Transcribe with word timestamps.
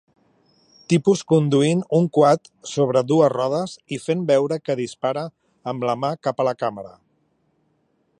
Tipus 0.91 1.19
conduint 1.31 1.83
un 1.97 2.07
quad 2.17 2.49
sobre 2.71 3.03
dues 3.11 3.31
rodes 3.33 3.75
i 3.97 3.99
fent 4.07 4.23
veure 4.31 4.59
que 4.69 4.77
dispara 4.81 5.27
amb 5.73 5.87
la 5.91 5.97
mà 6.05 6.11
cap 6.29 6.43
a 6.45 6.49
la 6.49 6.55
càmera. 6.63 6.95